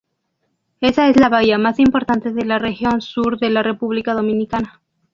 [0.79, 4.81] Esa es la bahía más importante de la región sur de la República Dominicana